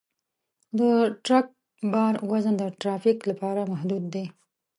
[0.79, 0.81] د
[1.25, 1.47] ټرک
[1.93, 4.25] بار وزن د ترافیک لپاره محدود دی.